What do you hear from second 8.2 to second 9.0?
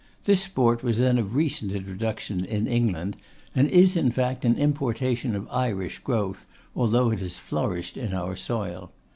soil.